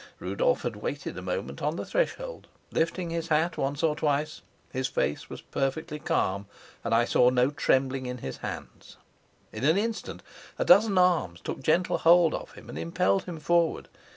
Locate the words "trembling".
7.51-8.07